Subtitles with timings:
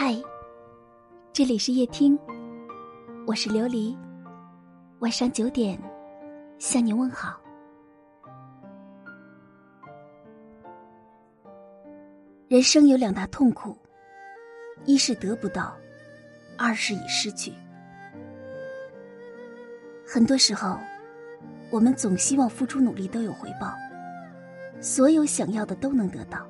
[0.00, 0.14] 嗨，
[1.32, 2.16] 这里是夜听，
[3.26, 3.98] 我是琉璃。
[5.00, 5.76] 晚上九点，
[6.60, 7.40] 向你问好。
[12.46, 13.76] 人生有两大痛苦，
[14.84, 15.76] 一是得不到，
[16.56, 17.52] 二是已失去。
[20.06, 20.78] 很多时候，
[21.72, 23.74] 我们总希望付出努力都有回报，
[24.80, 26.46] 所有想要的都能得到。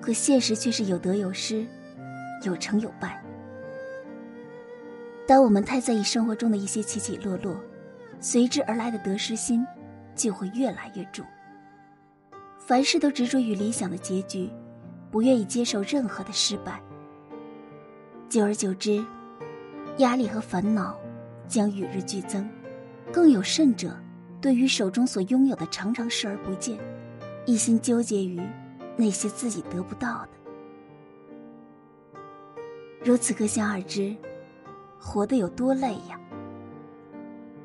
[0.00, 1.66] 可现实却是有得有失，
[2.42, 3.22] 有成有败。
[5.26, 7.54] 当我们太在意生活中的一些起起落落，
[8.20, 9.66] 随之而来的得失心
[10.14, 11.24] 就会越来越重。
[12.58, 14.50] 凡事都执着于理想的结局，
[15.10, 16.80] 不愿意接受任何的失败。
[18.28, 19.04] 久而久之，
[19.98, 20.98] 压力和烦恼
[21.46, 22.48] 将与日俱增。
[23.10, 23.96] 更有甚者，
[24.40, 26.78] 对于手中所拥有的常常视而不见，
[27.46, 28.38] 一心纠结于
[28.96, 30.37] 那些自己得不到的。
[33.04, 34.14] 如此可想而知，
[34.98, 36.18] 活得有多累呀！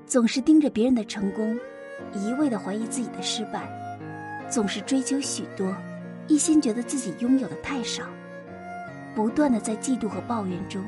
[0.06, 1.58] 总是盯着别人的成功，
[2.14, 3.68] 一味的怀疑自己的失败，
[4.48, 5.76] 总是追求许多，
[6.28, 8.04] 一心觉得自己拥有的太少，
[9.16, 10.84] 不断的在嫉妒和抱怨中，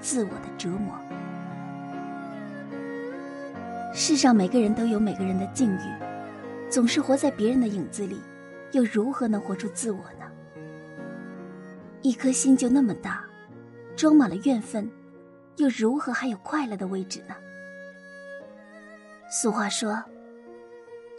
[0.00, 0.94] 自我的折磨。
[3.92, 8.20] 世上每个人都有每个人的境遇，总是活在别人的影子里，
[8.70, 10.26] 又如何能活出自我呢？
[12.02, 13.24] 一颗心就那么大，
[14.00, 14.90] 装满了怨愤，
[15.58, 17.36] 又如何还有快乐的位置呢？
[19.28, 20.02] 俗话说：“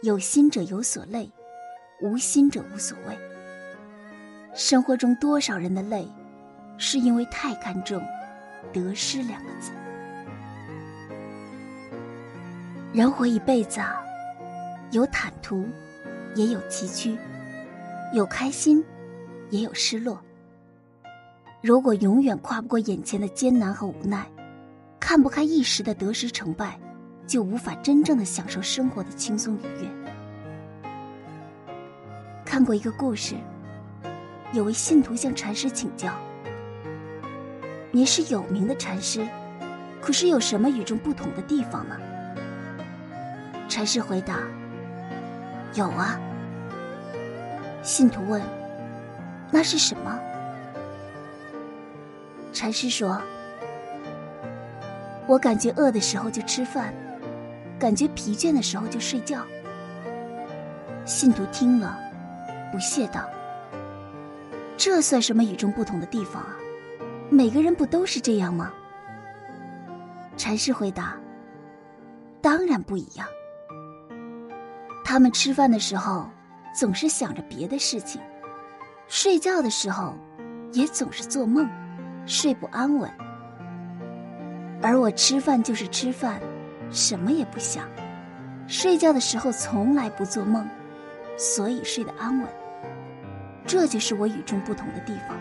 [0.02, 1.30] 有心者有所累，
[2.00, 3.16] 无心者无所谓。”
[4.52, 6.08] 生活中多少人的累，
[6.76, 8.02] 是因为太看重
[8.72, 9.70] 得失两个字。
[12.92, 14.02] 人活一辈子啊，
[14.90, 15.68] 有坦途，
[16.34, 17.16] 也有崎岖；
[18.12, 18.84] 有开心，
[19.50, 20.20] 也有失落。
[21.62, 24.26] 如果永远跨不过眼前的艰难和无奈，
[24.98, 26.76] 看不开一时的得失成败，
[27.24, 29.88] 就无法真正的享受生活的轻松愉悦。
[32.44, 33.36] 看过一个故事，
[34.52, 36.12] 有位信徒向禅师请教
[37.92, 39.24] ：“您是有名的禅师，
[40.00, 41.96] 可是有什么与众不同的地方呢？”
[43.70, 44.40] 禅师回答
[45.74, 46.20] ：“有啊。”
[47.82, 48.42] 信徒问
[49.52, 50.18] ：“那是什么？”
[52.52, 53.20] 禅师说
[55.26, 56.92] ：“我感觉饿的时候就吃饭，
[57.78, 59.42] 感觉疲倦的时候就睡觉。”
[61.04, 61.98] 信徒听了，
[62.70, 63.28] 不屑道
[64.76, 66.56] ：“这算什么与众不同的地方啊？
[67.30, 68.70] 每个人不都是这样吗？”
[70.36, 71.16] 禅师回答
[72.42, 73.26] ：“当然不一样。”
[75.04, 76.28] 他们吃饭的时候
[76.74, 78.20] 总是想着别的事情，
[79.08, 80.14] 睡觉的时候
[80.72, 81.68] 也总是做梦，
[82.26, 83.10] 睡不安稳。
[84.80, 86.40] 而我吃饭就是吃饭，
[86.90, 87.84] 什么也不想，
[88.66, 90.68] 睡觉的时候从来不做梦，
[91.36, 92.48] 所以睡得安稳。
[93.64, 95.36] 这就是我与众不同的地方。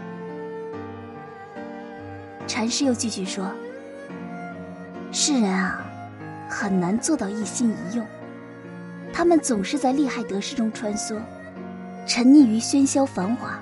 [2.47, 3.51] 禅师又继续说
[5.11, 5.83] ：“世人啊，
[6.49, 8.05] 很难做到一心一用。”
[9.13, 11.17] 他们总是在利害得失中穿梭，
[12.05, 13.59] 沉溺于喧嚣繁华，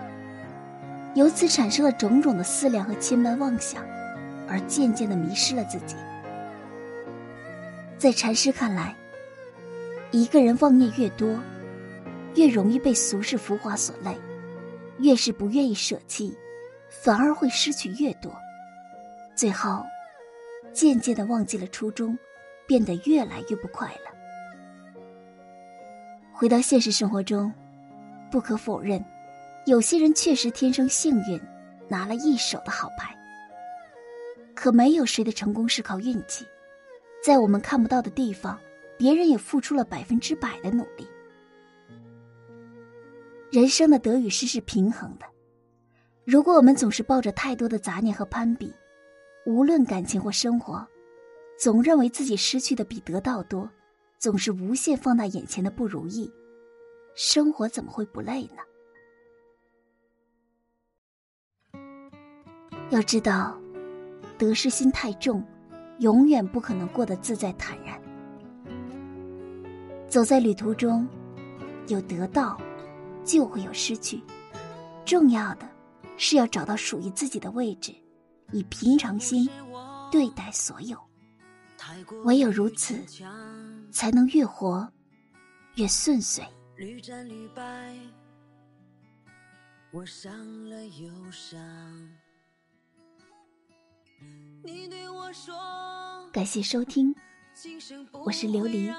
[1.20, 3.84] 由此产生了种种的思量和千般妄想，
[4.48, 5.98] 而渐渐的迷失了自己。
[7.98, 8.96] 在禅师看来，
[10.12, 11.38] 一个人妄念越多，
[12.36, 14.18] 越容易被俗世浮华所累，
[15.00, 16.34] 越是不愿意舍弃，
[16.88, 18.34] 反而会失去越多，
[19.36, 19.86] 最后
[20.72, 22.18] 渐渐的忘记了初衷，
[22.66, 25.02] 变得越来越不快乐。
[26.32, 27.52] 回到现实生活中，
[28.32, 29.04] 不可否认，
[29.66, 31.40] 有些人确实天生幸运，
[31.88, 33.16] 拿了一手的好牌。
[34.56, 36.46] 可没有谁的成功是靠运气，
[37.24, 38.60] 在我们看不到的地方，
[38.98, 41.08] 别人也付出了百分之百的努力。
[43.52, 45.26] 人生的得与失是平衡的，
[46.26, 48.74] 如果我们总是抱着太多的杂念和攀比，
[49.46, 50.86] 无论感情或生活，
[51.58, 53.70] 总认为自己失去的比得到多。
[54.18, 56.30] 总是无限放大眼前的不如意，
[57.16, 58.62] 生活怎么会不累呢？
[62.90, 63.60] 要知道，
[64.38, 65.44] 得失心太重，
[66.00, 68.02] 永远不可能过得自在坦然。
[70.08, 71.08] 走在旅途中，
[71.88, 72.60] 有得到，
[73.24, 74.22] 就会有失去。
[75.06, 75.70] 重要的
[76.18, 77.94] 是要找到属于自己的位置，
[78.52, 79.48] 以平常心
[80.12, 80.98] 对待所有。
[82.26, 83.00] 唯有如此。
[83.92, 84.88] 才能越活
[85.76, 86.44] 越顺遂。
[86.78, 87.96] 屡战屡败，
[89.92, 90.32] 我伤
[90.70, 91.60] 了又伤，
[96.32, 97.14] 感谢收听，
[98.26, 98.94] 我是琉璃，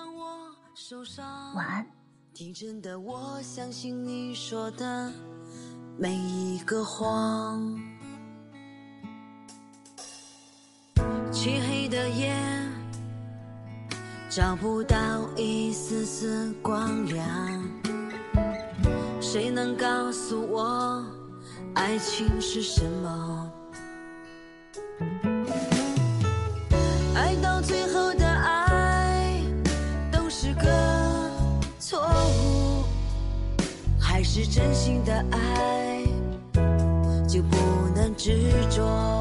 [1.55, 1.87] 晚安。
[2.33, 5.13] 天真的我相信你说的
[5.99, 7.79] 每一个谎，
[11.33, 12.35] 漆黑的夜
[14.29, 14.97] 找不到
[15.37, 17.63] 一丝丝光亮，
[19.21, 21.05] 谁能告诉我
[21.75, 23.53] 爱情是什么？
[34.33, 36.05] 是真心的爱
[37.27, 37.57] 就不
[37.97, 39.20] 能执着？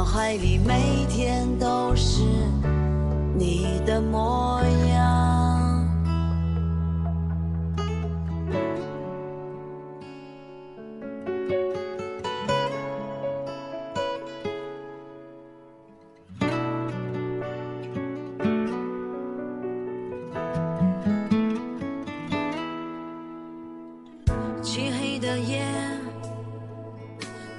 [0.00, 2.22] 脑海里每天都是
[3.34, 4.89] 你的模样。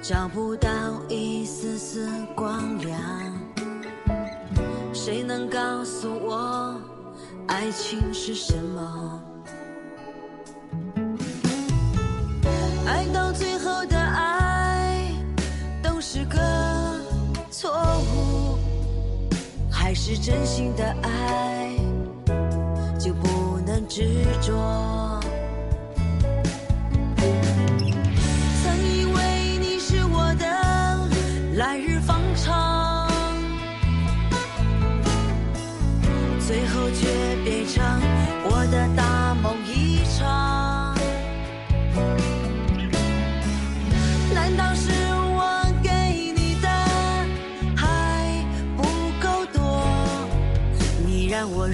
[0.02, 0.68] 找不到
[1.08, 3.00] 一丝丝光亮。
[4.92, 6.74] 谁能告诉我，
[7.46, 9.22] 爱情是什么？
[12.84, 15.08] 爱到最后的爱
[15.80, 16.36] 都是个
[17.48, 17.70] 错
[18.16, 18.58] 误，
[19.70, 21.76] 还是真心的爱
[22.98, 24.91] 就不能执着？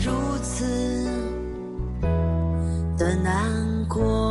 [0.05, 0.12] 如
[0.45, 0.65] 此
[2.97, 3.35] 的难
[3.89, 4.28] 过。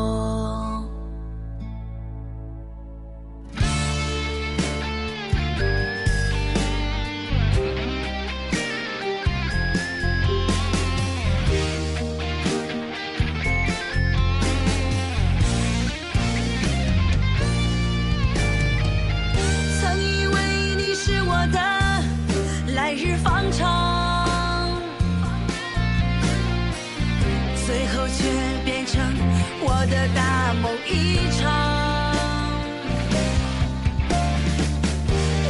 [29.90, 31.46] 的大梦一场。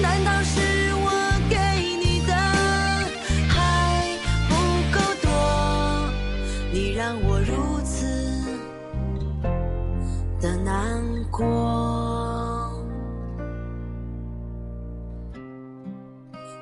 [0.01, 0.61] 难道是
[0.95, 1.09] 我
[1.49, 1.55] 给
[2.03, 2.33] 你的
[3.49, 3.55] 还
[4.49, 4.51] 不
[4.93, 5.27] 够多？
[6.71, 8.05] 你让我如此
[10.39, 11.01] 的难
[11.31, 11.43] 过。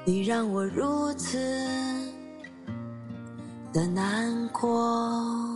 [0.07, 1.39] 你让我如此
[3.73, 5.54] 的难过。